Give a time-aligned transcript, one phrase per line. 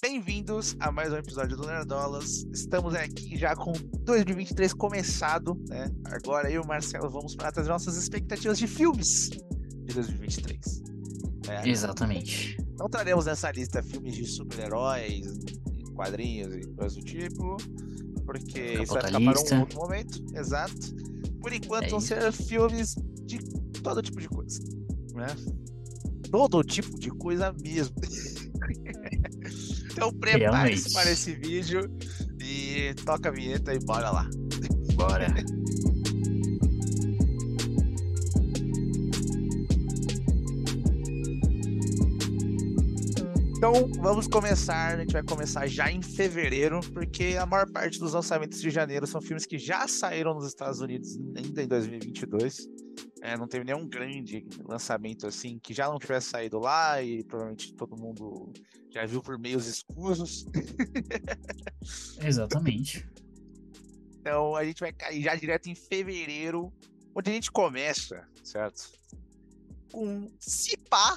[0.00, 2.46] Bem-vindos a mais um episódio do Nerdolas.
[2.52, 5.90] Estamos aqui já com 2023 começado, né?
[6.04, 10.82] Agora eu e o Marcelo vamos para as nossas expectativas de filmes de 2023.
[11.48, 11.68] É.
[11.68, 12.64] Exatamente.
[12.78, 15.26] Não traremos nessa lista filmes de super-heróis,
[15.96, 17.56] quadrinhos e coisas do tipo,
[18.24, 20.24] porque isso vai ficar para um outro momento.
[20.32, 20.94] Exato.
[21.40, 22.94] Por enquanto é vão ser filmes
[23.24, 23.40] de
[23.82, 24.60] todo tipo de coisa,
[25.14, 25.26] né?
[26.30, 27.96] Todo tipo de coisa mesmo.
[29.98, 31.90] Então prepare-se para esse vídeo
[32.40, 34.30] e toca a vinheta e bora lá.
[34.94, 35.26] Bora.
[43.56, 48.12] Então vamos começar, a gente vai começar já em fevereiro, porque a maior parte dos
[48.12, 52.87] lançamentos de janeiro são filmes que já saíram nos Estados Unidos ainda em 2022.
[53.20, 57.74] É, não teve nenhum grande lançamento assim que já não tivesse saído lá e provavelmente
[57.74, 58.52] todo mundo
[58.90, 60.46] já viu por meios escusos.
[62.22, 63.08] Exatamente.
[64.20, 66.70] Então a gente vai cair já direto em fevereiro,
[67.14, 68.92] onde a gente começa, certo?
[69.90, 71.16] Com se pá,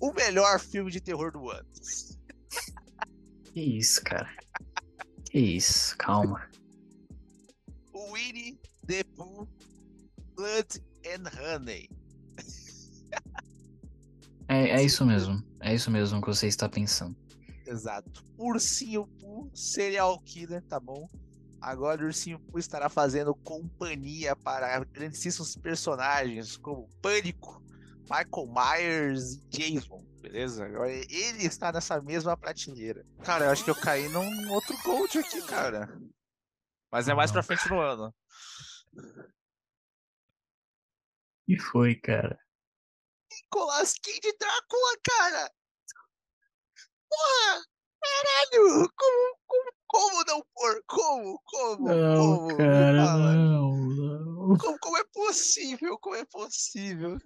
[0.00, 1.68] o melhor filme de terror do ano.
[3.52, 4.34] Que isso, cara.
[5.30, 6.48] Que isso, calma.
[7.92, 9.46] O Winnie the Pooh
[10.38, 11.90] Blood and Honey.
[14.48, 15.42] É, é isso mesmo.
[15.60, 17.16] É isso mesmo que você está pensando.
[17.66, 18.24] Exato.
[18.38, 21.08] Ursinho Poo, serial killer, tá bom?
[21.60, 27.60] Agora o Ursinho Poo estará fazendo companhia para grandíssimos personagens como Pânico,
[28.02, 30.64] Michael Myers e Jason, beleza?
[30.66, 33.04] Agora ele está nessa mesma prateleira.
[33.24, 36.00] Cara, eu acho que eu caí num outro Gold aqui, cara.
[36.92, 38.14] Mas é mais pra frente no ano.
[41.48, 42.38] E foi, cara?
[43.32, 45.50] Nicolas Cage Drácula, cara!
[47.08, 47.64] Porra!
[48.00, 48.90] Caralho!
[48.94, 50.82] Como, como, como não pôr?
[50.86, 51.42] Como?
[51.46, 51.88] Como?
[51.88, 52.56] Não, como?
[52.58, 54.58] cara, não, não.
[54.58, 55.98] Como, como é possível?
[55.98, 57.18] Como é possível?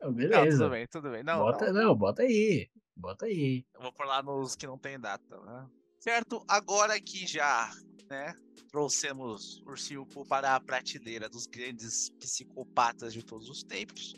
[0.00, 0.40] Não, beleza.
[0.40, 1.22] Não, tudo bem, tudo bem.
[1.22, 1.82] Não, bota, não.
[1.82, 2.70] não, bota aí.
[2.96, 3.66] Bota aí.
[3.74, 5.70] Eu vou por lá nos que não tem data, né?
[6.02, 6.44] Certo?
[6.48, 7.70] Agora que já,
[8.10, 8.34] né,
[8.72, 14.12] trouxemos Ursinho Poo para a prateleira dos grandes psicopatas de todos os tempos,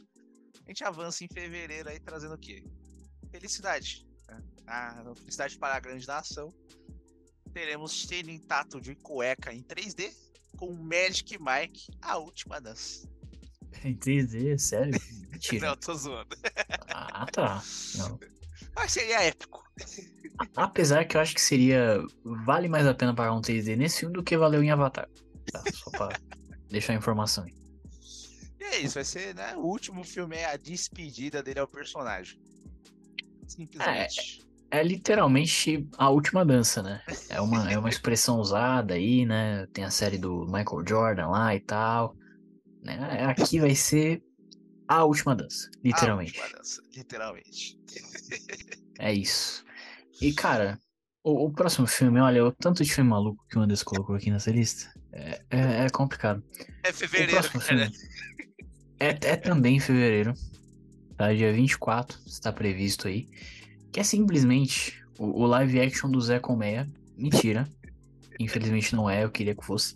[0.64, 2.64] a gente avança em fevereiro aí trazendo o quê?
[3.30, 4.08] Felicidade.
[4.26, 4.42] Né?
[4.66, 6.48] A felicidade para a grande nação.
[7.52, 8.08] Teremos
[8.48, 10.10] Tato de cueca em 3D
[10.56, 13.06] com Magic Mike, a última dança.
[13.84, 14.98] Em 3D, sério?
[15.28, 15.68] Mentira.
[15.68, 16.34] Não, tô zoando.
[16.88, 17.62] Ah, tá.
[17.96, 18.18] Não.
[18.74, 19.62] Mas seria épico.
[20.56, 22.02] Apesar que eu acho que seria.
[22.24, 25.08] Vale mais a pena pagar um 3D nesse filme do que valeu em Avatar.
[25.50, 26.08] Tá, só pra
[26.68, 27.54] deixar a informação aí.
[28.60, 29.54] E é isso, vai ser, né?
[29.56, 32.40] O último filme é a despedida dele ao personagem.
[33.46, 34.42] Simplesmente.
[34.70, 37.02] É, é literalmente a última dança, né?
[37.28, 39.66] É uma, é uma expressão usada aí, né?
[39.72, 42.16] Tem a série do Michael Jordan lá e tal.
[42.82, 43.24] Né?
[43.24, 44.22] Aqui vai ser
[44.88, 46.38] a última dança, literalmente.
[46.38, 47.78] A última dança, literalmente.
[48.98, 49.64] é isso.
[50.20, 50.78] E, cara,
[51.22, 54.30] o, o, próximo filme, olha, o tanto de filme maluco que o Anderson colocou aqui
[54.30, 56.42] nessa lista, é, é, é complicado.
[56.82, 57.90] É fevereiro, o próximo filme,
[58.98, 60.34] é, é também fevereiro.
[61.16, 61.32] Tá?
[61.32, 63.28] Dia 24 está previsto aí.
[63.92, 66.88] Que é simplesmente o, o live action do Zé Colmeia.
[67.16, 67.68] Mentira.
[68.40, 69.94] Infelizmente não é, eu queria que fosse.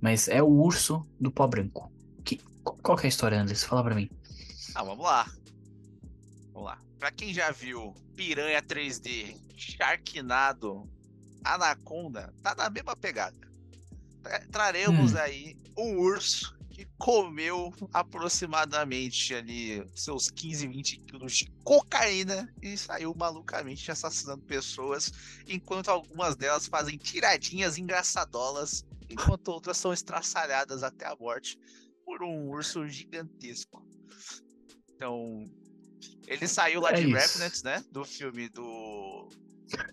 [0.00, 1.90] Mas é o urso do pó branco.
[2.24, 2.38] Que,
[2.82, 3.66] qual que é a história, Anderson?
[3.66, 4.10] Fala pra mim.
[4.74, 5.30] Ah, vamos lá.
[6.52, 6.78] Vamos lá.
[6.98, 10.88] Pra quem já viu Piranha 3D, Sharknado,
[11.44, 13.36] Anaconda, tá na mesma pegada.
[14.50, 15.18] Traremos hum.
[15.18, 23.12] aí um urso que comeu aproximadamente ali seus 15, 20 quilos de cocaína e saiu
[23.16, 25.12] malucamente assassinando pessoas,
[25.48, 31.58] enquanto algumas delas fazem tiradinhas engraçadolas, enquanto outras são estraçalhadas até a morte
[32.04, 33.84] por um urso gigantesco.
[34.98, 35.44] Então,
[36.26, 37.84] ele saiu lá é de Revenant, né?
[37.92, 39.28] Do filme do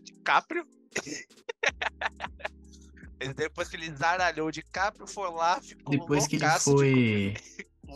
[0.02, 0.66] DiCaprio.
[3.36, 7.36] Depois que ele zaralhou de Caprio, foi lá, ficou Depois que ele foi,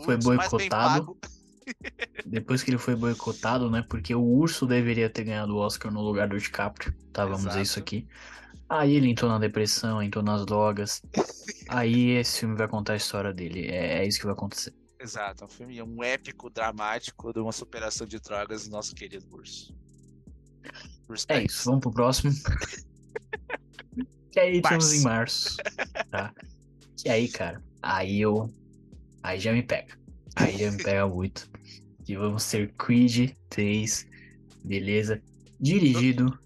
[0.04, 1.18] foi boicotado.
[2.24, 3.84] Depois que ele foi boicotado, né?
[3.88, 6.94] Porque o urso deveria ter ganhado o Oscar no lugar do DiCaprio.
[7.12, 7.56] Tá, vamos Exato.
[7.56, 8.06] dizer isso aqui.
[8.68, 11.02] Aí ele entrou na depressão, entrou nas drogas.
[11.68, 13.66] Aí esse filme vai contar a história dele.
[13.66, 14.72] É, é isso que vai acontecer.
[15.00, 19.26] Exato, é um filme, um épico dramático de uma superação de drogas do nosso querido
[19.34, 19.74] urso.
[21.28, 22.32] É isso, vamos pro próximo.
[24.30, 25.56] Que aí temos em março.
[26.08, 26.32] Tá?
[26.96, 28.48] Que aí, cara, aí eu.
[29.24, 29.98] Aí já me pega.
[30.36, 31.50] Aí já me pega muito.
[32.04, 34.06] Que vamos ter Creed 3,
[34.64, 35.20] beleza?
[35.58, 36.38] Dirigido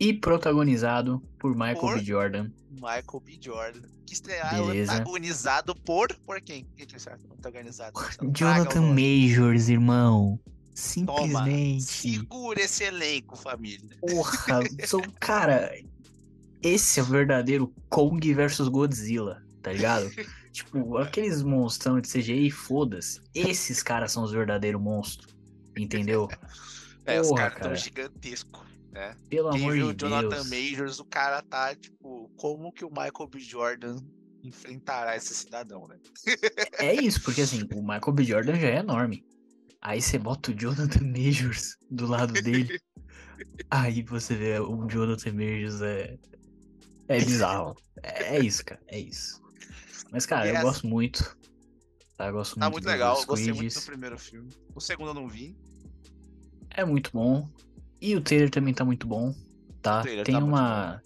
[0.00, 2.04] E protagonizado por Michael Por- B.
[2.04, 2.50] Jordan.
[2.78, 3.38] Michael B.
[3.40, 3.88] Jordan.
[4.06, 4.92] Que estrear Beleza.
[4.92, 6.14] antagonizado por.
[6.26, 6.66] Por quem?
[6.76, 6.96] Quem que?
[7.36, 7.92] Antagonizado.
[7.92, 8.82] Traga o Jonathan.
[8.82, 10.40] Majors, irmão.
[10.44, 10.58] Toma.
[10.74, 11.82] Simplesmente.
[11.82, 13.96] Segura esse elenco, família.
[14.00, 15.72] Porra, sou, cara,
[16.62, 20.08] esse é o verdadeiro Kong versus Godzilla, tá ligado?
[20.52, 23.20] tipo, aqueles monstrão de CGI, foda-se.
[23.34, 25.34] Esses caras são os verdadeiros monstros,
[25.76, 26.28] entendeu?
[27.04, 27.76] É, os Porra, caras tão cara.
[27.76, 28.68] gigantescos.
[28.98, 29.16] Né?
[29.30, 30.50] Pelo Quem amor viu de o Jonathan Deus.
[30.50, 33.38] Majors, o cara tá, tipo, como que o Michael B.
[33.38, 33.96] Jordan
[34.42, 35.96] enfrentará esse cidadão, né?
[36.78, 38.24] É isso, porque assim, o Michael B.
[38.24, 39.24] Jordan já é enorme.
[39.80, 42.80] Aí você bota o Jonathan Majors do lado dele.
[43.70, 46.18] aí você vê o Jonathan Majors é.
[47.06, 47.76] É bizarro.
[48.02, 48.80] É, é isso, cara.
[48.88, 49.40] É isso.
[50.10, 51.38] Mas, cara, E eu gosto muito.
[52.16, 54.50] Tá, eu gosto Tá muito muito legal, gostei muito do primeiro filme.
[54.74, 55.56] O segundo eu não vi.
[56.70, 57.48] É muito bom.
[58.00, 59.34] E o trailer também tá muito bom,
[59.82, 60.02] tá?
[60.02, 61.02] Tem tá uma.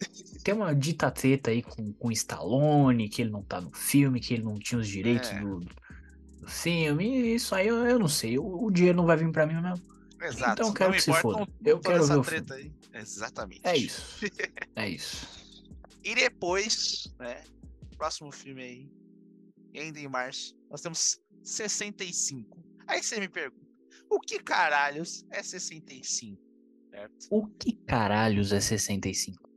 [0.42, 4.18] Tem uma dita treta aí com, com o Stallone, que ele não tá no filme,
[4.20, 5.38] que ele não tinha os direitos É.
[5.40, 7.34] do, do filme.
[7.34, 8.38] Isso aí eu, eu não sei.
[8.38, 9.84] O, o dinheiro não vai vir pra mim mesmo.
[10.22, 10.52] Exato.
[10.52, 11.46] Então eu quero não que se foda.
[11.62, 12.72] Eu quero essa ver o treta aí.
[12.94, 13.60] Exatamente.
[13.64, 14.20] É isso.
[14.76, 15.28] É isso.
[16.02, 17.44] E depois, né?
[17.98, 18.90] Próximo filme aí,
[19.78, 22.58] ainda em março, nós temos 65.
[22.86, 23.66] Aí você me pergunta,
[24.10, 26.42] o que caralhos é 65?
[26.90, 27.26] Certo?
[27.30, 29.48] O que caralhos é 65?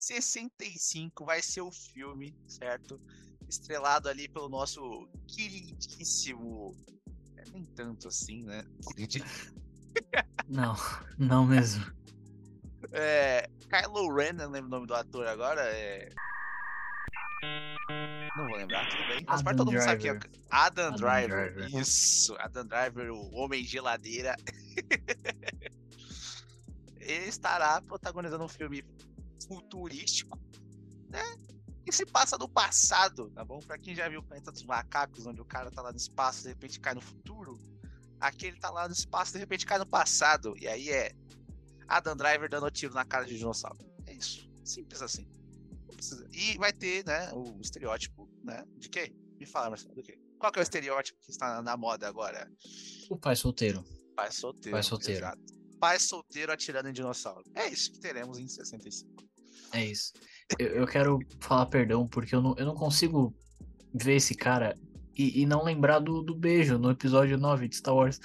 [0.00, 3.00] 65 vai ser o filme, certo?
[3.48, 6.74] Estrelado ali pelo nosso queridíssimo.
[7.36, 8.64] é, nem tanto assim, né?
[10.48, 10.74] Não,
[11.18, 11.84] não mesmo.
[12.92, 15.60] É, Kylo Ren, não lembro o nome do ator agora.
[15.62, 16.08] É...
[18.38, 19.24] Não vou lembrar, tudo bem.
[19.26, 20.40] Mas todo mundo sabe que é Driver.
[20.48, 21.54] Adam, Adam Driver.
[21.54, 21.80] Driver.
[21.80, 24.36] Isso, Adam Driver, o homem geladeira.
[27.00, 28.84] Ele estará protagonizando um filme
[29.48, 30.38] futurístico,
[31.08, 31.22] né?
[31.84, 33.58] Que se passa no passado, tá bom?
[33.58, 36.42] Pra quem já viu o Planeta dos Macacos, onde o cara tá lá no espaço,
[36.42, 37.60] de repente cai no futuro.
[38.20, 40.54] Aqui ele tá lá no espaço, de repente cai no passado.
[40.60, 41.10] E aí é
[41.88, 43.78] Adam Driver dando tiro na cara de dinossauro.
[44.06, 44.48] É isso.
[44.64, 45.26] Simples assim.
[46.32, 48.64] E vai ter, né, o estereótipo, né?
[48.76, 49.12] De quê?
[49.38, 50.18] Me fala, Marcelo, do quê?
[50.38, 52.50] Qual que é o estereótipo que está na moda agora?
[53.08, 53.84] O pai solteiro.
[54.16, 54.72] Pai solteiro.
[54.72, 55.20] Pai solteiro.
[55.20, 55.42] exato.
[55.78, 57.44] Pai solteiro atirando em dinossauro.
[57.54, 59.24] É isso que teremos em 65.
[59.72, 60.12] É isso.
[60.58, 63.32] Eu, eu quero falar perdão, porque eu não, eu não consigo
[63.94, 64.74] ver esse cara
[65.16, 68.20] e, e não lembrar do, do beijo no episódio 9 de Star Wars.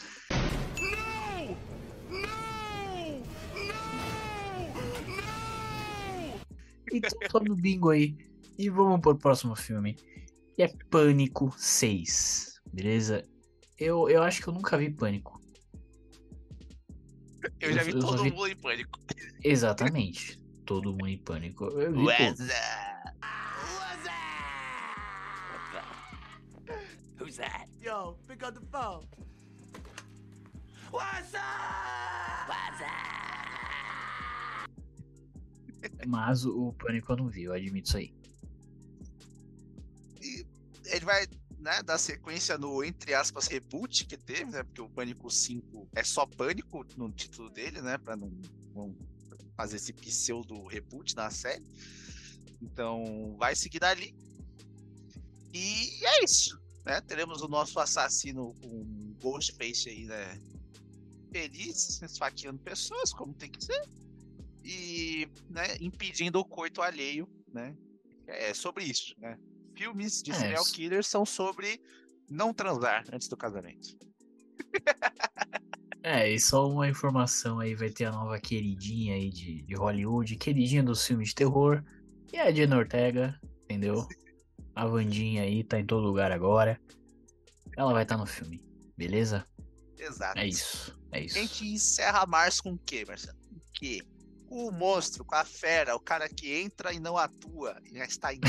[6.92, 8.16] Então sobe o bingo aí.
[8.58, 9.96] E vamos pro próximo filme.
[10.56, 12.62] Que é Pânico 6.
[12.72, 13.24] Beleza?
[13.78, 15.42] Eu, eu acho que eu nunca vi Pânico.
[17.60, 19.00] Eu, Eu- já vi eu todo vi- mundo em pânico.
[19.44, 20.40] Exatamente.
[20.66, 21.66] Todo mundo em pânico.
[21.66, 22.00] Eu vi,
[27.20, 27.68] Who's that?
[27.82, 29.06] Yo, pick up the phone.
[30.92, 32.48] What's up?
[32.48, 32.88] What's up?
[36.08, 38.14] Mas o, o pânico eu não vi, eu admito isso aí.
[40.96, 41.28] Ele vai
[41.60, 44.64] né, dar sequência no, entre aspas, reboot que teve, né?
[44.64, 47.98] Porque o Pânico 5 é só Pânico no título dele, né?
[47.98, 48.30] Pra não,
[48.76, 48.96] não
[49.56, 51.64] fazer esse pseudo reboot na série.
[52.62, 54.14] Então, vai seguir dali.
[55.54, 57.00] E é isso, né?
[57.02, 60.40] Teremos o nosso assassino com Ghostface aí, né?
[61.32, 63.88] Feliz, esfaqueando pessoas, como tem que ser.
[64.64, 67.76] E, né, impedindo o coito alheio, né?
[68.28, 69.38] É sobre isso, né?
[69.76, 71.82] Filmes de É, serial killers são sobre
[72.30, 73.98] não transar antes do casamento.
[76.06, 80.36] É, e só uma informação aí, vai ter a nova queridinha aí de, de Hollywood,
[80.36, 81.82] queridinha dos filmes de terror,
[82.32, 84.06] e a Jenna Ortega, entendeu?
[84.76, 86.82] A Vandinha aí tá em todo lugar agora.
[87.78, 88.62] Ela vai estar no filme,
[88.98, 89.46] beleza?
[89.98, 90.40] Exato.
[90.40, 91.38] É isso, é isso.
[91.38, 93.38] A gente encerra março com o quê, Marcelo?
[93.48, 94.02] Com o quê?
[94.48, 98.04] Com o monstro, com a fera, o cara que entra e não atua, e já
[98.04, 98.42] está em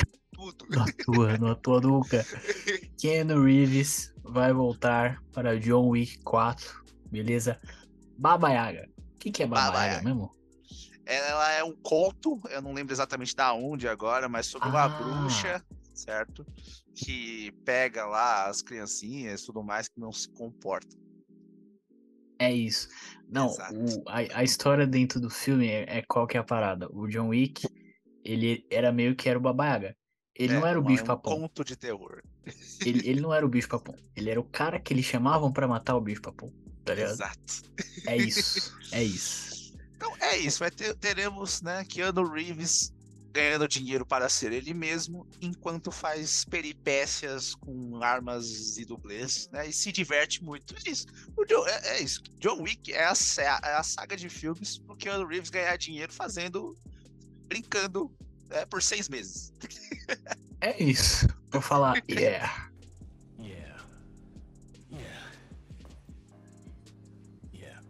[0.53, 0.77] tudo.
[0.77, 2.25] Não atua, não atua nunca.
[3.01, 7.61] Keanu Reeves vai voltar para John Wick 4, beleza?
[8.19, 8.89] Baba Yaga.
[9.15, 10.31] O que, que é Baba, Baba Yaga mesmo?
[11.07, 14.89] Ela é um conto, eu não lembro exatamente da onde agora, mas sobre uma Ah.
[14.89, 16.47] bruxa, certo?
[16.95, 20.99] Que pega lá as criancinhas e tudo mais que não se comportam.
[22.39, 22.89] É isso.
[23.29, 26.89] Não, o- a, a história dentro do filme é, é qual que é a parada.
[26.93, 27.67] O John Wick,
[28.25, 29.97] ele era meio que era o Baba Yaga.
[30.35, 31.41] Ele É, não era o bicho um papão.
[31.41, 32.23] conto de terror.
[32.85, 33.95] Ele, ele não era o bicho papão.
[34.17, 36.53] Ele era o cara que eles chamavam pra matar o bicho papão.
[36.85, 37.13] Tá ligado?
[37.13, 37.63] Exato.
[38.07, 38.77] É isso.
[38.93, 39.75] É isso.
[40.21, 42.93] é isso, vai ter, teremos, né, Keanu Reeves
[43.35, 49.69] ganhando dinheiro para ser ele mesmo, enquanto faz peripécias com armas e dublês, né?
[49.69, 50.73] E se diverte muito.
[50.87, 51.07] É isso.
[51.37, 52.23] O John, é, é isso.
[52.39, 53.13] John Wick é a,
[53.65, 56.77] é a saga de filmes pro Keanu Reeves ganhar dinheiro fazendo.
[57.49, 58.09] brincando
[58.51, 59.53] é, por seis meses.
[60.61, 61.29] É isso.
[61.51, 62.71] Vou falar, yeah.
[63.39, 63.77] Yeah.
[64.91, 65.31] Yeah.
[67.53, 67.83] Yeah.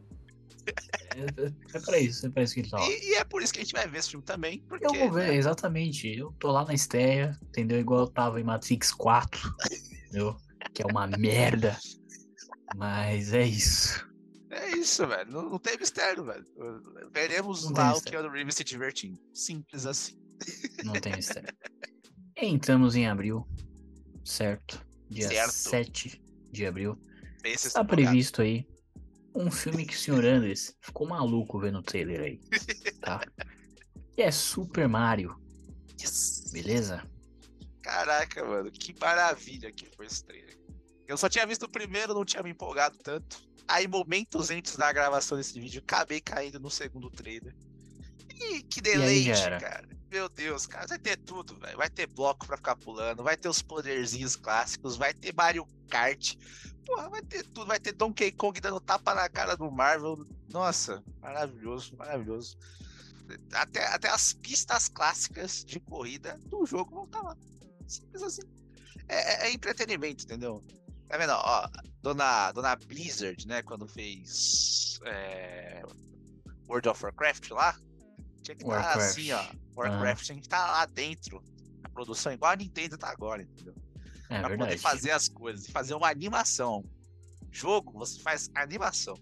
[1.15, 2.89] É, é pra isso, é pra isso que ele tá lá.
[2.89, 4.61] E, e é por isso que a gente vai ver esse filme também.
[4.69, 6.09] Porque, Eu vou ver, né, exatamente.
[6.09, 7.79] Eu tô lá na estreia, entendeu?
[7.79, 9.55] Igual eu tava em Matrix 4,
[10.09, 10.37] entendeu?
[10.73, 11.79] Que é uma merda.
[12.77, 14.05] Mas é isso.
[14.51, 15.31] É isso, velho.
[15.31, 16.45] Não, não tem mistério, velho.
[17.13, 18.19] Veremos Não lá o mistério.
[18.21, 19.21] Keanu Reeves se divertindo.
[19.33, 20.17] Simples assim.
[20.85, 21.55] Não tem mistério.
[22.37, 23.47] Entramos em abril,
[24.25, 24.85] certo?
[25.09, 25.53] Dia Certo.
[25.53, 26.99] 7 de abril.
[27.45, 28.67] Esse Está previsto aí
[29.35, 32.41] um filme que o senhor Anders ficou maluco vendo o trailer aí,
[33.01, 33.21] tá?
[34.15, 35.37] Que é Super Mario,
[36.01, 36.51] Yes.
[36.53, 37.05] beleza?
[37.83, 40.57] Caraca, mano, que maravilha que foi esse trailer.
[41.07, 43.43] Eu só tinha visto o primeiro, não tinha me empolgado tanto.
[43.69, 47.55] Aí, momentos antes da gravação desse vídeo, acabei caindo no segundo trailer.
[48.41, 49.89] E que deleite, cara.
[50.11, 51.77] Meu Deus, cara, vai ter tudo, velho.
[51.77, 56.35] Vai ter bloco pra ficar pulando, vai ter os poderzinhos clássicos, vai ter Mario Kart.
[56.87, 60.25] Porra, vai ter tudo, vai ter Donkey Kong dando tapa na cara do Marvel.
[60.51, 62.57] Nossa, maravilhoso, maravilhoso.
[63.53, 67.37] Até, até as pistas clássicas de corrida do jogo vão estar lá.
[67.89, 68.43] Simples assim.
[69.09, 70.63] É, é- é entretenimento, entendeu?
[71.09, 71.33] Tá vendo?
[71.33, 71.69] Ó,
[72.03, 75.83] dona, dona Blizzard, né, quando fez é,
[76.69, 77.77] World of Warcraft lá,
[78.45, 79.11] tinha que estar Warcraft.
[79.11, 79.45] assim, ó.
[79.75, 81.43] Warcraft tinha que estar lá dentro.
[81.83, 83.75] A produção igual a Nintendo tá agora, entendeu?
[84.29, 84.71] É pra verdade.
[84.71, 86.85] poder fazer as coisas, e fazer uma animação.
[87.51, 89.19] Jogo, você faz animação.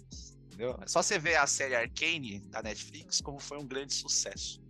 [0.46, 0.78] Entendeu?
[0.82, 4.60] É só você ver a série Arcane da Netflix como foi um grande sucesso.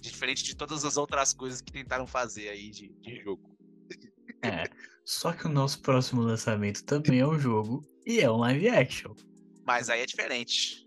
[0.00, 3.56] Diferente de todas as outras coisas que tentaram fazer aí de, de jogo.
[4.42, 4.64] É.
[5.04, 9.14] Só que o nosso próximo lançamento também é um jogo e é um live action.
[9.66, 10.83] Mas aí é diferente.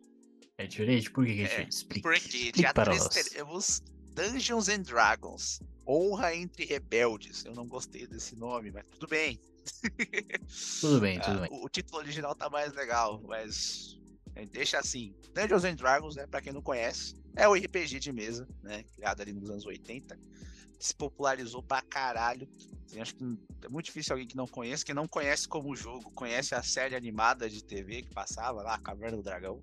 [0.58, 1.12] É diferente?
[1.12, 1.72] Por que, que é É, diferente?
[1.74, 2.02] Explique.
[2.02, 3.14] Porque Explique dia para 3 nós.
[3.14, 3.80] teremos
[4.14, 5.60] Dungeons and Dragons.
[5.88, 7.46] Honra entre rebeldes.
[7.46, 9.40] Eu não gostei desse nome, mas tudo bem.
[10.80, 11.50] Tudo bem, tudo Ah, bem.
[11.52, 13.98] o, o título original tá mais legal, mas
[14.34, 15.14] é, deixa assim.
[15.36, 19.22] Dungeons and Dragons, né, para quem não conhece, é o RPG de mesa, né, criado
[19.22, 22.48] ali nos anos 80, que se popularizou pra caralho.
[22.86, 23.24] Assim, acho que
[23.64, 26.96] é muito difícil alguém que não conhece, quem não conhece como jogo, conhece a série
[26.96, 29.62] animada de TV que passava lá, Caverna do Dragão.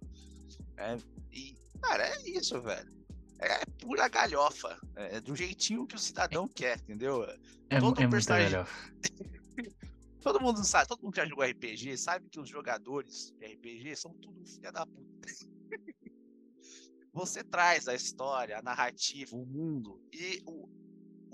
[0.77, 0.99] É,
[1.33, 2.93] e, cara, é isso, velho.
[3.39, 4.79] É pura galhofa.
[4.95, 7.25] É do jeitinho que o cidadão quer, entendeu?
[7.69, 8.65] É, todo é personagem-.
[10.21, 13.95] Todo mundo sabe, todo mundo que já jogou RPG sabe que os jogadores de RPG
[13.95, 15.29] são tudo filha da puta.
[17.13, 20.67] Você traz a história, a narrativa, o mundo e o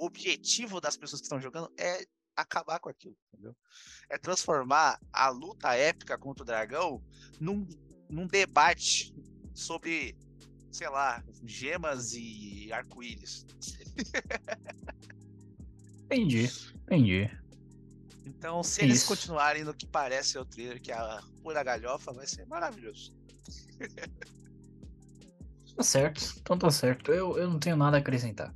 [0.01, 3.55] o objetivo das pessoas que estão jogando é acabar com aquilo, entendeu?
[4.09, 7.05] É transformar a luta épica contra o dragão
[7.39, 7.69] num,
[8.09, 9.15] num debate
[9.61, 10.17] sobre,
[10.71, 13.47] sei lá, gemas e arco-íris.
[16.07, 16.51] Entendi,
[16.83, 17.31] entendi.
[18.27, 19.07] Então, se eles Isso.
[19.09, 23.15] continuarem no que parece o trailer, que é a pura galhofa, vai ser maravilhoso.
[25.77, 27.11] Tá certo, então tá certo.
[27.11, 28.55] Eu, eu não tenho nada a acrescentar.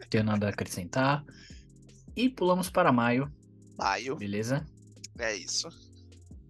[0.00, 1.22] Não tenho nada a acrescentar.
[2.16, 3.30] E pulamos para maio,
[3.76, 4.64] Maio, beleza?
[5.18, 5.68] é isso.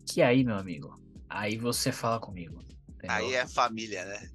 [0.07, 0.97] Que aí, meu amigo,
[1.29, 2.63] aí você fala comigo.
[3.09, 4.31] Aí é família, né?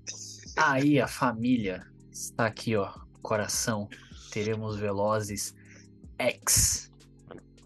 [0.57, 2.91] Aí a família está aqui, ó.
[3.21, 3.87] Coração.
[4.31, 5.53] Teremos Velozes
[6.17, 6.91] X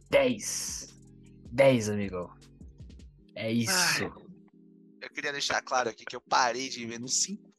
[0.09, 0.87] 10.
[1.51, 2.33] 10, amigo.
[3.35, 3.73] É isso.
[3.73, 4.11] Ai.
[5.01, 7.51] Eu queria deixar claro aqui que eu parei de ver no 5,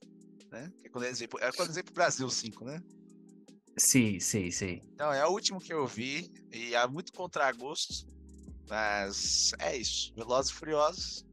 [0.50, 0.70] né?
[0.84, 2.80] É quando vêm pro- é quando vêm pro Brasil 5, né?
[3.76, 4.80] Sim, sim, sim.
[4.92, 8.06] Então é o último que eu vi e é muito contragosto.
[8.68, 10.12] Mas é isso.
[10.14, 11.24] Velozes e Furiosos.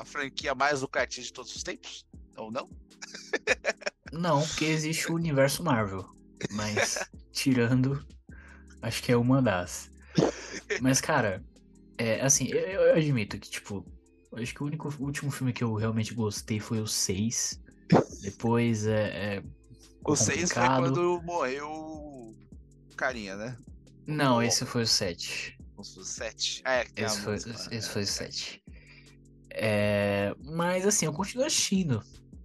[0.00, 2.06] A franquia mais lucrativa de todos os tempos.
[2.38, 2.68] Ou não?
[4.10, 6.08] Não, porque existe o universo Marvel.
[6.52, 6.98] Mas,
[7.30, 8.02] tirando,
[8.80, 9.90] acho que é uma das.
[10.80, 11.44] Mas, cara,
[11.98, 13.84] é assim, eu, eu admito que, tipo,
[14.32, 17.60] acho que o único o último filme que eu realmente gostei foi o 6.
[18.22, 19.36] Depois é.
[19.36, 19.42] é
[20.02, 22.34] O 6 foi quando morreu o
[22.96, 23.56] carinha, né?
[24.06, 25.58] Não, o- esse foi o 7.
[25.76, 26.62] O 7.
[26.64, 28.62] É, que tem a Esse foi, esse foi o 7.
[29.52, 32.02] É, mas assim, eu continuo assistindo.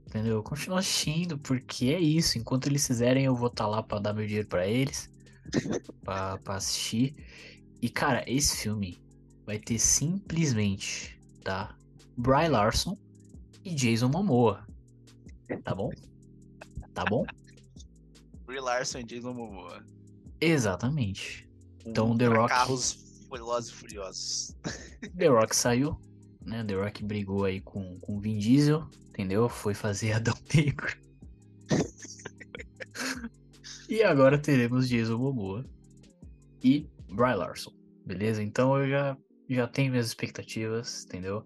[0.07, 0.35] Entendeu?
[0.37, 2.37] Eu continuo assistindo porque é isso.
[2.37, 5.09] Enquanto eles fizerem, eu vou estar lá pra dar meu dinheiro pra eles.
[6.03, 7.15] pra, pra assistir.
[7.81, 8.97] E cara, esse filme
[9.45, 11.75] vai ter simplesmente, tá?
[12.17, 12.97] Bry Larson
[13.63, 14.65] e Jason Momoa.
[15.63, 15.91] Tá bom?
[16.93, 17.25] Tá bom?
[18.45, 19.83] Brie Larson e Jason Momoa.
[20.39, 21.47] Exatamente.
[21.85, 22.97] Um Então, The Rock- Carros
[23.29, 24.55] Velozes e Furiosos.
[25.17, 25.99] The Rock saiu,
[26.45, 26.63] né?
[26.63, 29.49] The Rock brigou aí com com Vin Diesel, entendeu?
[29.49, 30.95] Foi fazer Adão Negro.
[33.89, 35.65] e agora teremos Jason Momoa
[36.63, 37.73] e Bry Larson,
[38.05, 38.41] beleza?
[38.41, 39.17] Então eu já,
[39.49, 41.43] já tenho minhas expectativas, entendeu?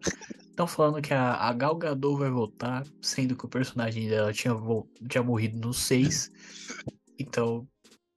[0.59, 4.53] Estão falando que a, a Gal Gadot vai voltar, sendo que o personagem dela tinha,
[5.07, 6.31] tinha morrido no 6.
[7.17, 7.67] Então,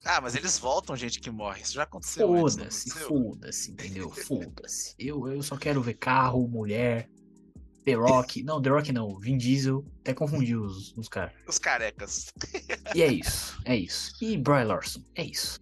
[0.04, 1.62] Ah, mas eles voltam, gente que morre.
[1.62, 2.26] Isso já aconteceu.
[2.26, 4.10] Foda-se, foda-se, entendeu?
[4.10, 4.94] Foda-se.
[4.98, 7.08] Eu, eu só quero ver carro, mulher,
[7.84, 8.42] The Rock.
[8.44, 9.84] Não, The Rock não, Vin Diesel.
[10.00, 11.32] Até confundi os, os caras.
[11.46, 12.32] Os carecas.
[12.94, 14.12] E é isso, é isso.
[14.20, 15.60] E Bry Larson, é isso.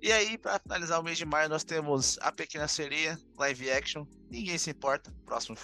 [0.00, 4.06] E aí, pra finalizar o mês de maio, nós temos A Pequena Sereia, live action.
[4.30, 5.12] Ninguém se importa.
[5.24, 5.56] Próximo.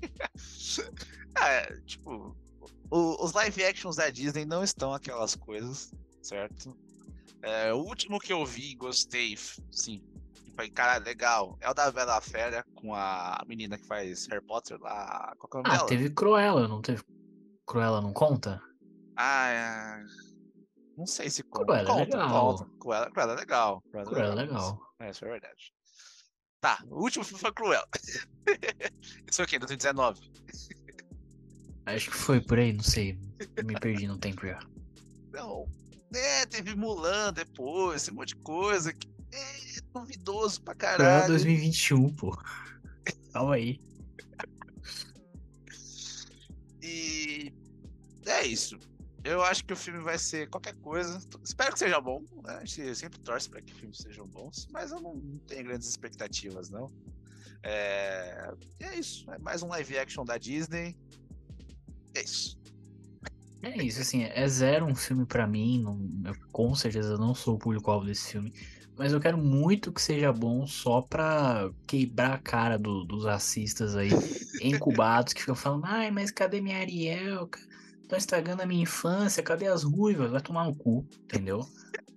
[1.34, 2.34] ah, é, tipo,
[2.90, 5.90] o- os live actions da Disney não estão aquelas coisas,
[6.22, 6.76] certo?
[7.42, 9.36] É, o último que eu vi e gostei,
[9.72, 10.02] sim,
[10.54, 14.78] falei, cara, legal, é o da Bela Fera com a menina que faz Harry Potter
[14.80, 15.34] lá.
[15.38, 15.88] Qual que é o nome Ah, dela?
[15.88, 17.02] teve Cruella, não teve?
[17.66, 18.60] Cruella não conta?
[19.16, 20.02] Ah, é...
[20.96, 21.64] não sei se conta.
[21.66, 22.56] Cruella é conta, legal.
[22.56, 22.70] conta.
[22.78, 23.82] Cruella, Cruella é legal.
[23.90, 24.80] Cruella, Cruella é legal.
[25.00, 25.72] É, isso é verdade.
[26.60, 27.88] Tá, o último filme foi Cruella.
[29.26, 29.58] Isso foi o quê?
[29.58, 30.20] 2019?
[31.94, 33.18] Acho que foi por aí, não sei.
[33.64, 34.60] Me perdi no tempo já.
[35.32, 35.68] Não.
[36.14, 38.92] É, teve Mulan depois, esse monte de coisa.
[38.92, 41.28] que É duvidoso pra caralho.
[41.28, 42.36] 2021, pô.
[43.32, 43.80] Calma aí.
[46.82, 47.52] E
[48.26, 48.78] é isso.
[49.22, 51.20] Eu acho que o filme vai ser qualquer coisa.
[51.44, 52.24] Espero que seja bom.
[52.42, 52.54] Né?
[52.54, 55.88] A gente sempre torce para que filmes sejam bons, mas eu não não tenho grandes
[55.88, 56.90] expectativas, não.
[57.62, 58.50] É...
[58.80, 59.30] e é isso.
[59.30, 60.96] É mais um live action da Disney.
[62.20, 62.58] É isso.
[63.62, 65.82] É isso, assim, é zero um filme pra mim.
[65.82, 68.52] Não, eu, com certeza não sou o público-alvo desse filme.
[68.96, 73.96] Mas eu quero muito que seja bom só pra quebrar a cara do- dos racistas
[73.96, 74.08] aí,
[74.62, 77.48] incubados, que ficam falando, ai, mas cadê minha Ariel?
[78.02, 80.30] Estão estragando a minha infância, cadê as ruivas?
[80.30, 81.60] Vai tomar no cu, entendeu?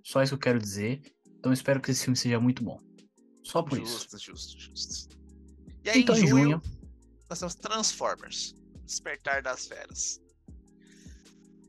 [0.04, 1.02] Só isso que eu quero dizer.
[1.40, 2.80] Então eu espero que esse filme seja muito bom.
[3.46, 4.08] Só por isso.
[4.10, 5.18] Justo, justo, justo.
[5.84, 6.62] E aí, Então, em em junho, junho,
[7.30, 8.56] nós temos Transformers
[8.94, 10.22] Despertar das Feras.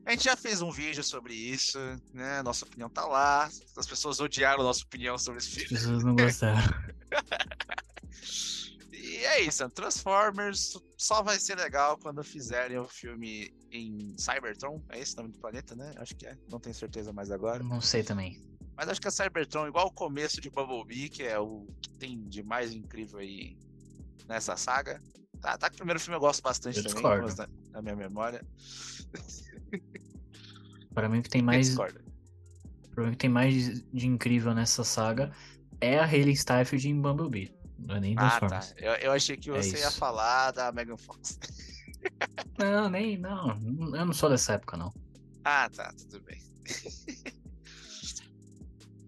[0.05, 1.79] A gente já fez um vídeo sobre isso,
[2.13, 2.43] né?
[2.43, 3.49] Nossa opinião tá lá.
[3.75, 5.69] As pessoas odiaram a nossa opinião sobre esse as filme.
[5.69, 6.61] pessoas não gostaram.
[9.05, 14.83] E é isso, Transformers só vai ser legal quando fizerem o filme em Cybertron.
[14.89, 15.93] É esse o nome do planeta, né?
[15.97, 16.35] Acho que é.
[16.49, 17.63] Não tenho certeza mais agora.
[17.63, 18.41] Não sei também.
[18.75, 22.27] Mas acho que é Cybertron, igual o começo de Bumblebee, que é o que tem
[22.27, 23.55] de mais incrível aí
[24.27, 24.99] nessa saga.
[25.41, 28.45] Tá, tá que o primeiro filme eu gosto bastante Eu também, na, na minha memória.
[30.93, 34.81] Pra mim o que tem mais, pra mim o que tem mais de, incrível nessa
[34.83, 35.29] saga
[35.81, 37.53] é a Hayley Steinfeld em Bumblebee.
[37.77, 38.61] Não é nem Ah, tá.
[38.77, 39.97] Eu, eu achei que É você ia isso.
[39.97, 41.37] falar da Megan Fox.
[42.57, 43.49] Não, nem, não.
[43.95, 44.93] Eu não sou dessa época, não.
[45.43, 46.39] Ah, tá, tudo bem.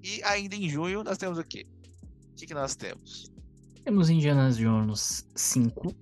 [0.04, 1.66] e ainda em junho nós temos o quê?
[2.32, 3.32] O que, que nós temos?
[3.84, 5.96] Temos Indiana Jones 5,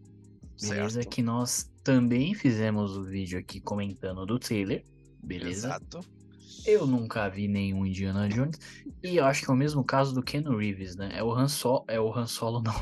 [0.61, 1.01] beleza?
[1.01, 1.09] Certo.
[1.09, 4.83] Que nós também fizemos o vídeo aqui comentando do trailer,
[5.23, 5.67] beleza?
[5.67, 5.99] Exato.
[6.65, 8.57] Eu nunca vi nenhum Indiana Jones.
[9.03, 11.09] E eu acho que é o mesmo caso do Ken Reeves, né?
[11.13, 11.85] É o Han Solo.
[11.87, 12.73] É o Han Solo, não.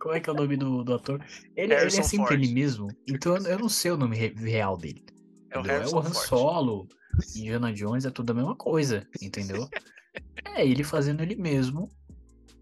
[0.00, 1.24] Como é que é o nome do, do ator?
[1.54, 2.32] Ele, ele é sempre Ford.
[2.32, 2.88] ele mesmo.
[3.08, 5.04] Então eu- eu não sei o nome re- real dele.
[5.50, 5.78] É o entendeu?
[5.78, 6.26] Harrison Han Ford.
[6.28, 6.88] Solo,
[7.36, 9.68] Indiana Jones, é tudo a mesma coisa, entendeu?
[10.56, 11.88] é ele fazendo ele mesmo.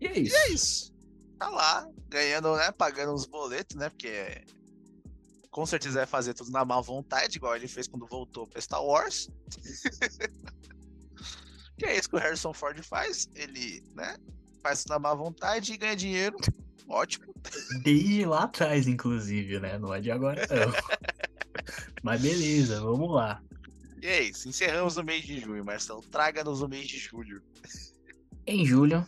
[0.01, 0.37] E é isso.
[0.37, 0.90] É isso.
[1.41, 2.71] Tá lá, ganhando, né?
[2.71, 3.89] Pagando uns boletos, né?
[3.89, 4.45] Porque
[5.51, 8.85] com certeza vai fazer tudo na má vontade, igual ele fez quando voltou pra Star
[8.85, 9.31] Wars.
[11.79, 13.27] que é isso que o Harrison Ford faz.
[13.35, 14.19] Ele, né?
[14.63, 16.37] Faz tudo na má vontade e ganha dinheiro.
[16.87, 17.35] Ótimo.
[17.83, 19.79] Desde lá atrás, inclusive, né?
[19.79, 20.71] Não é de agora, não.
[22.05, 23.43] Mas beleza, vamos lá.
[24.03, 24.47] E é isso.
[24.47, 26.03] Encerramos o mês de junho, Marcelo.
[26.03, 27.43] Traga-nos o mês de julho.
[28.47, 29.07] Em julho,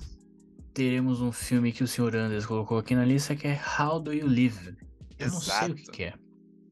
[0.73, 2.17] teremos um filme que o Sr.
[2.17, 4.77] Anders colocou aqui na lista que é How Do You Live?
[5.19, 5.93] Eu não sei o que, Exato.
[5.93, 6.15] que é.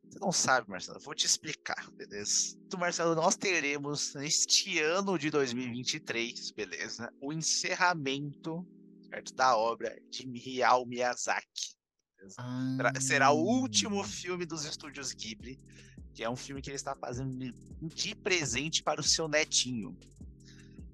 [0.08, 0.98] Você não sabe, Marcelo.
[1.00, 2.56] Vou te explicar, beleza?
[2.66, 7.12] Então, Marcelo, nós teremos neste ano de 2023, beleza?
[7.20, 8.66] O encerramento
[9.08, 11.76] certo, da obra de Hayao Miyazaki.
[12.76, 15.58] Será- Será o último Ah, filme dos estúdios Ghibli,
[16.12, 17.38] que é um filme que ele está fazendo
[17.82, 19.96] de presente para o seu netinho.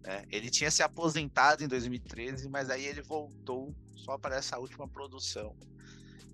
[0.07, 0.25] Né?
[0.31, 5.55] ele tinha se aposentado em 2013, mas aí ele voltou só para essa última produção.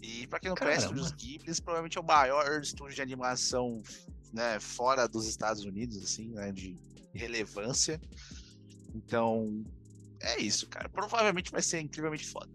[0.02, 1.00] E para quem não conhece, Caramba.
[1.00, 3.82] os Ghibli provavelmente é o maior estúdio de animação
[4.32, 6.76] né, fora dos Estados Unidos, assim, né, de
[7.14, 8.00] relevância.
[8.94, 9.64] Então,
[10.20, 10.88] é isso, cara.
[10.88, 12.50] Provavelmente vai ser incrivelmente foda.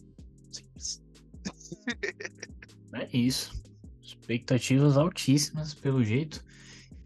[0.51, 1.01] Simples.
[2.93, 3.62] É isso.
[4.01, 6.43] Expectativas altíssimas, pelo jeito.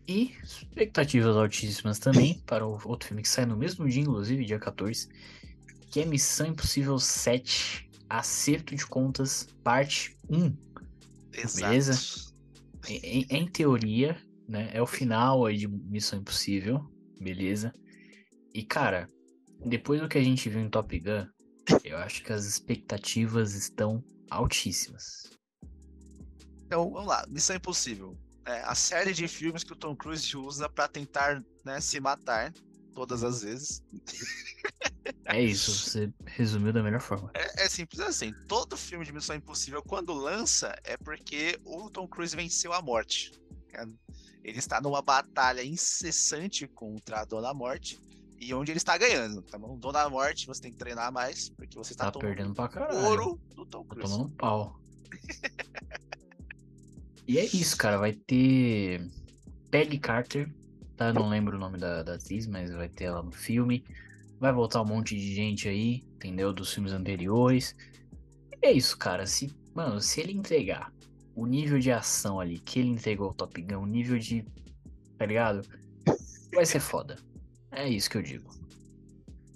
[0.08, 4.60] E expectativas altíssimas também para o outro filme que sai no mesmo dia, inclusive, dia
[4.60, 5.08] 14,
[5.92, 10.56] que é Missão Impossível 7, Acerto de Contas, parte 1.
[11.34, 11.62] Exato.
[11.62, 12.32] Beleza?
[12.88, 14.70] Em, em teoria, né?
[14.74, 17.74] É o final aí de Missão Impossível, beleza?
[18.54, 19.08] E cara,
[19.66, 21.28] depois do que a gente viu em Top Gun,
[21.84, 25.30] eu acho que as expectativas estão altíssimas.
[26.66, 27.26] Então, vamos lá.
[27.28, 28.18] Missão Impossível.
[28.46, 32.52] É a série de filmes que o Tom Cruise usa pra tentar né, se matar
[32.94, 33.84] todas as vezes.
[35.26, 37.30] É isso, você resumiu da melhor forma.
[37.34, 38.34] É, é simples assim.
[38.48, 43.32] Todo filme de Missão Impossível, quando lança, é porque o Tom Cruise venceu a morte.
[43.74, 43.84] É,
[44.44, 48.00] Ele está numa batalha incessante contra a Dona Morte.
[48.40, 49.78] E onde ele está ganhando, tá bom?
[49.78, 53.06] Dona Morte, você tem que treinar mais, porque você está Tá tomando perdendo pra caralho.
[53.06, 54.12] ouro do Tom Tá Cruise.
[54.12, 54.82] tomando um pau.
[57.32, 57.98] e é isso, cara.
[57.98, 59.10] Vai ter
[59.70, 60.54] Peggy Carter,
[60.98, 61.14] tá?
[61.14, 63.86] Não lembro o nome da, da atriz, mas vai ter ela no filme.
[64.38, 66.52] Vai voltar um monte de gente aí, entendeu?
[66.52, 67.74] Dos filmes anteriores.
[68.62, 69.26] E é isso, cara.
[69.26, 70.92] Se, mano, se ele entregar
[71.34, 74.44] o nível de ação ali que ele entregou ao Top Gun, o nível de.
[75.18, 75.62] Tá ligado?
[76.54, 77.16] Vai ser foda.
[77.72, 78.52] É isso que eu digo.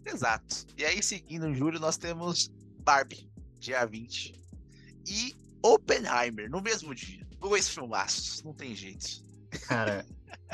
[0.06, 0.66] Exato.
[0.78, 2.50] E aí, seguindo em julho, nós temos
[2.86, 4.34] Barbie, dia 20.
[5.10, 7.26] E Oppenheimer, no mesmo dia.
[7.39, 9.24] Dois filmaços, não tem jeito.
[9.67, 10.06] Cara,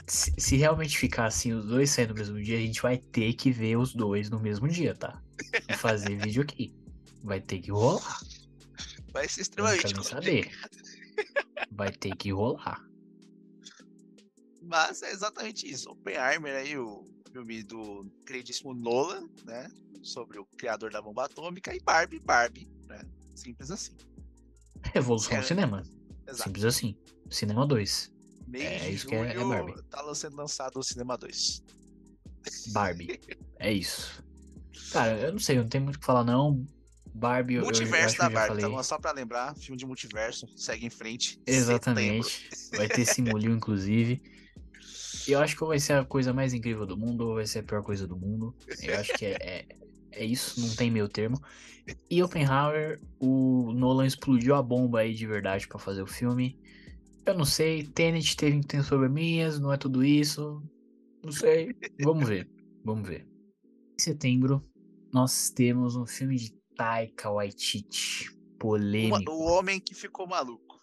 [0.08, 3.34] se, se realmente ficar assim, os dois saindo no mesmo dia, a gente vai ter
[3.34, 5.22] que ver os dois no mesmo dia, tá?
[5.70, 6.76] E fazer vídeo aqui.
[7.24, 8.20] Vai ter que rolar.
[9.12, 10.04] Vai ser extremamente complicado.
[10.10, 10.52] saber.
[11.72, 12.84] Vai ter que rolar.
[14.62, 15.90] Mas é exatamente isso.
[15.90, 19.70] Oppenheimer aí, o filme do queridíssimo Nolan, né?
[20.02, 21.76] Sobre o criador da bomba atômica.
[21.76, 23.02] E Barbie, Barbie, né?
[23.36, 23.96] Simples assim.
[24.94, 25.42] Revolução É.
[25.42, 25.84] do cinema.
[26.32, 26.44] Exato.
[26.50, 26.96] Simples assim.
[27.30, 28.12] Cinema 2.
[28.48, 29.82] Mês é isso que é- é Barbie.
[29.90, 31.64] tá sendo lançado o Cinema 2.
[32.74, 33.20] Barbie.
[33.64, 34.24] É isso.
[34.92, 36.66] Cara, eu não sei, eu não tenho muito o que falar, não.
[37.14, 38.76] Barbie, eu, eu Multiverso da eu já Barbie, falei.
[38.76, 38.82] bom?
[38.84, 41.34] Só pra lembrar, filme de multiverso, segue em frente.
[41.34, 41.54] setembro.
[41.60, 42.50] Exatamente.
[42.76, 44.20] Vai ter Simulio, inclusive.
[45.28, 47.64] Eu acho que vai ser a coisa mais incrível do mundo, ou vai ser a
[47.64, 48.56] pior coisa do mundo.
[48.82, 49.66] Eu acho que é, é,
[50.12, 51.40] é isso, não tem meio termo.
[52.10, 56.60] E Oppenheimer, o Nolan explodiu a bomba aí de verdade pra fazer o filme.
[57.26, 60.62] Eu não sei, Tenet teve tem probleminhas, não é tudo isso.
[61.24, 61.76] Não sei.
[62.02, 62.50] Vamos ver.
[62.84, 63.28] Vamos ver.
[64.00, 64.64] Em setembro,
[65.14, 68.30] nós temos um filme de Taika Waititi.
[68.58, 69.32] Polêmico.
[69.32, 70.80] o homem que ficou maluco.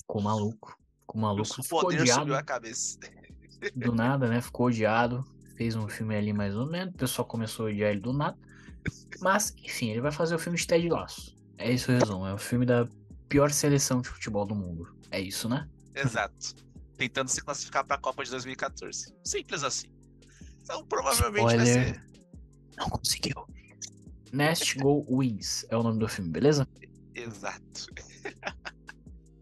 [0.00, 0.76] Ficou maluco.
[1.00, 1.60] Ficou maluco.
[1.60, 2.98] o Ficou poder odiado subiu a cabeça.
[3.76, 4.40] do nada, né?
[4.40, 5.24] Ficou odiado.
[5.58, 6.94] Fez um filme ali mais ou menos.
[6.94, 8.38] O pessoal começou a odiar ele do nada.
[9.20, 11.36] Mas, enfim, ele vai fazer o filme de Ted Lasso.
[11.58, 12.24] É isso o resumo.
[12.24, 12.86] É o filme da
[13.28, 14.96] pior seleção de futebol do mundo.
[15.10, 15.68] É isso, né?
[15.96, 16.54] Exato.
[16.96, 19.12] Tentando se classificar pra Copa de 2014.
[19.24, 19.88] Simples assim.
[20.62, 21.94] Então, provavelmente vai Spoiler.
[21.94, 22.04] ser.
[22.76, 23.44] Não conseguiu.
[24.32, 26.68] Nest Go Wins é o nome do filme, beleza?
[27.16, 27.86] Exato.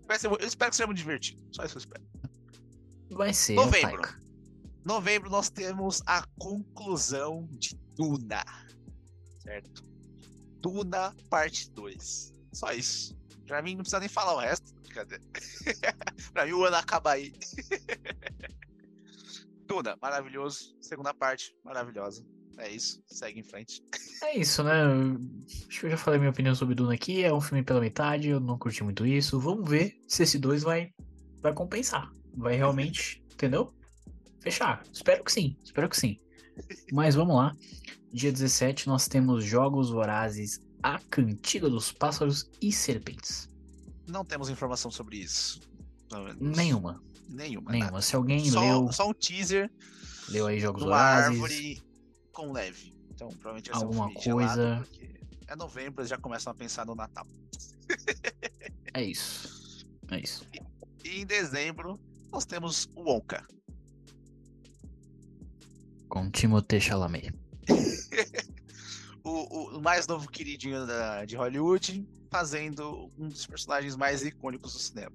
[0.07, 1.43] Vai ser, eu espero que seja muito divertido.
[1.51, 2.05] Só isso eu espero.
[3.11, 3.57] Vai ser.
[3.57, 4.09] Novembro.
[4.87, 8.45] Novembro nós temos a conclusão de Duna.
[9.41, 9.83] Certo?
[10.61, 12.33] Duna parte 2.
[12.53, 13.19] Só isso.
[13.49, 14.73] Pra mim não precisa nem falar o resto.
[14.95, 15.19] Cadê?
[16.33, 17.33] pra mim o ano acaba aí.
[19.67, 20.77] Duna, maravilhoso.
[20.81, 22.25] Segunda parte, maravilhosa.
[22.57, 23.03] É isso.
[23.09, 23.83] Segue em frente.
[24.23, 24.85] É isso, né?
[25.69, 27.25] Acho que eu já falei minha opinião sobre Duna aqui.
[27.25, 29.41] É um filme pela metade, eu não curti muito isso.
[29.41, 30.93] Vamos ver se esse 2 vai,
[31.43, 32.09] vai compensar.
[32.37, 33.76] Vai realmente, entendeu?
[34.47, 34.81] Fechar.
[34.93, 36.21] Espero que sim, espero que sim.
[36.93, 37.53] Mas vamos lá.
[38.13, 43.49] Dia 17 nós temos Jogos Vorazes, A Cantiga dos Pássaros e Serpentes.
[44.07, 45.61] Não temos informação sobre isso.
[46.39, 47.73] Nenhuma, Nenhuma.
[47.73, 47.73] nenhuma.
[47.77, 48.01] nada.
[48.01, 49.69] Se alguém Só, leu, só um teaser
[50.29, 51.83] leu aí Jogos Vorazes, árvore
[52.33, 52.95] com neve.
[53.11, 54.85] Então, provavelmente vai ser Alguma um filme gelado, coisa.
[54.87, 57.27] porque é novembro, eles já começam a pensar no Natal.
[58.95, 59.85] é isso.
[60.09, 60.47] É isso.
[61.05, 61.99] E em dezembro,
[62.31, 63.45] nós temos o Wonka.
[66.09, 67.33] Com Timothée Chalamet.
[69.29, 74.79] O, o- mais novo queridinho da- de Hollywood, fazendo um dos personagens mais icônicos do
[74.79, 75.11] cinema.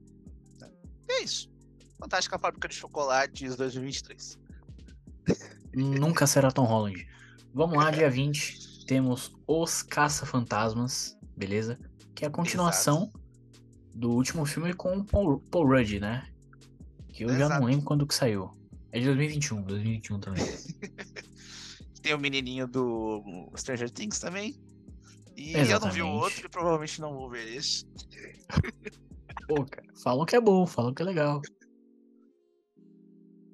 [1.09, 1.49] É isso.
[1.97, 4.37] Fantástica Fábrica de Chocolates 2023.
[5.73, 7.07] Nunca será Tom Holland.
[7.53, 8.85] Vamos lá, dia 20.
[8.85, 11.79] Temos Os Caça-Fantasmas, beleza?
[12.13, 13.13] Que é a continuação
[13.95, 16.27] do último filme com o Paul, Paul Rudd, né?
[17.13, 17.61] Que eu já Exato.
[17.61, 18.51] não lembro quando que saiu.
[18.91, 20.43] É de 2021, 2021 também.
[22.01, 24.59] Tem o menininho do Stranger Things também.
[25.37, 26.01] E eu não vi o Exatamente.
[26.01, 27.85] outro e provavelmente não vou ver esse.
[29.47, 31.41] Pô, cara, falam que é bom, falam que é legal.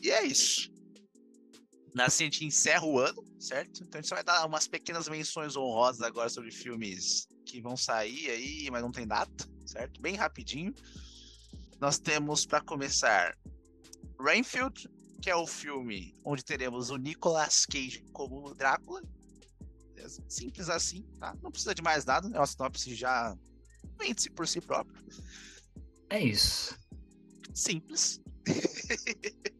[0.01, 0.71] E é isso.
[1.99, 3.83] Assim a gente encerra o ano, certo?
[3.83, 7.75] Então a gente só vai dar umas pequenas menções honrosas agora sobre filmes que vão
[7.75, 9.99] sair aí, mas não tem data, certo?
[9.99, 10.73] Bem rapidinho.
[11.79, 13.35] Nós temos para começar
[14.19, 14.87] Rainfield,
[15.21, 19.01] que é o filme onde teremos o Nicolas Cage como Drácula.
[19.95, 21.35] É Simples assim, tá?
[21.41, 23.35] Não precisa de mais nada, é uma sinopse já
[23.99, 25.03] vende-se por si próprio.
[26.09, 26.77] É isso.
[27.53, 28.21] simples.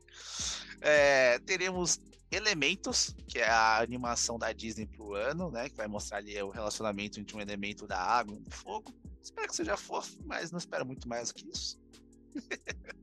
[0.80, 5.70] É, teremos Elementos, que é a animação da Disney pro ano, né?
[5.70, 8.93] Que vai mostrar ali o relacionamento entre um elemento da água e do fogo.
[9.24, 11.80] Espero que seja fofo, mas não espero muito mais do que isso.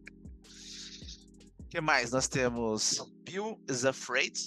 [1.75, 2.13] O que mais?
[2.13, 4.39] Nós temos Bill is Afraid,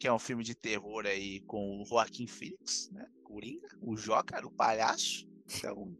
[0.00, 3.04] que é um filme de terror aí com o Joaquim Phoenix, né?
[3.22, 5.28] Coringa, o Joker, o palhaço.
[5.44, 5.94] Então,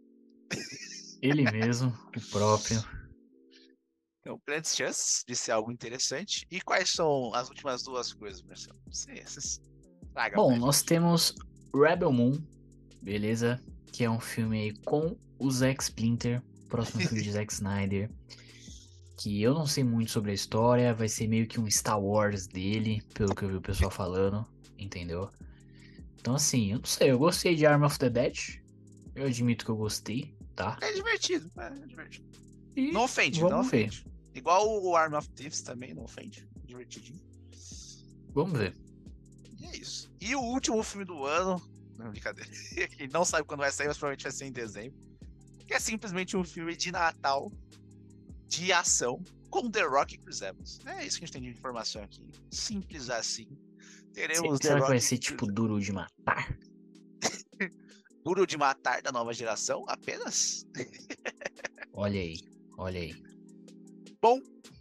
[1.20, 2.82] Ele mesmo, o próprio.
[4.20, 6.46] Então, grandes chances de ser algo interessante.
[6.50, 8.80] E quais são as últimas duas coisas, Marcelo?
[10.14, 10.86] Traga Bom, nós gente.
[10.86, 11.34] temos
[11.74, 12.42] Rebel Moon,
[13.02, 13.62] beleza?
[13.92, 18.10] Que é um filme aí com o Zack Splinter, próximo filme de Zack Snyder.
[19.16, 22.46] Que eu não sei muito sobre a história, vai ser meio que um Star Wars
[22.46, 24.46] dele, pelo que eu vi o pessoal falando,
[24.78, 25.30] entendeu?
[26.20, 28.36] Então assim, eu não sei, eu gostei de Arm of the Dead.
[29.14, 30.76] Eu admito que eu gostei, tá?
[30.82, 32.26] É divertido, é divertido.
[32.76, 33.88] E Não ofende, não vamos ver.
[33.88, 34.06] ofende.
[34.34, 36.46] Igual o Arm of Thieves também, não ofende.
[36.66, 37.18] Divertidinho.
[38.34, 38.76] Vamos ver.
[39.58, 40.12] E é isso.
[40.20, 41.58] E o último filme do ano.
[41.96, 42.50] Não, brincadeira.
[42.98, 44.98] Quem não sabe quando vai sair, mas provavelmente vai ser em dezembro.
[45.66, 47.50] Que é simplesmente um filme de Natal
[48.46, 50.78] de ação com The Rock e Chris Evans.
[50.86, 52.28] É isso que a gente tem de informação aqui.
[52.50, 53.48] Simples assim.
[54.12, 56.58] Teremos The Será que Rock vai ser tipo duro de matar?
[58.24, 60.66] Duro de matar da nova geração, apenas.
[61.94, 62.36] Olha aí,
[62.76, 63.14] olha aí.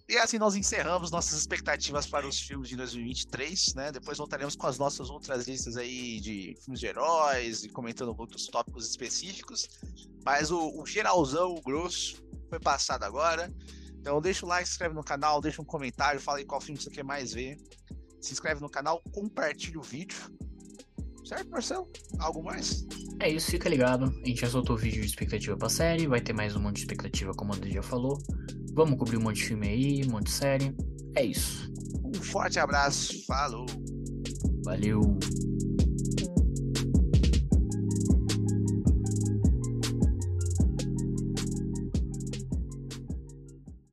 [0.07, 3.91] E assim nós encerramos nossas expectativas para os filmes de 2023, né?
[3.91, 8.47] Depois voltaremos com as nossas outras listas aí de filmes de heróis e comentando outros
[8.47, 9.67] tópicos específicos.
[10.23, 13.53] Mas o, o geralzão, o grosso, foi passado agora.
[13.99, 16.79] Então deixa o like, se inscreve no canal, deixa um comentário, fala aí qual filme
[16.79, 17.57] você quer mais ver.
[18.21, 20.17] Se inscreve no canal, compartilha o vídeo.
[21.25, 21.87] Certo, Marcelo?
[22.19, 22.85] Algo mais?
[23.19, 24.05] É isso, fica ligado.
[24.05, 26.81] A gente já soltou vídeo de expectativa pra série, vai ter mais um monte de
[26.81, 28.21] expectativa, como o André já falou.
[28.73, 30.75] Vamos cobrir um monte de filme aí, um monte de série.
[31.15, 31.71] É isso.
[32.03, 33.65] Um forte abraço, falou!
[34.63, 35.17] Valeu!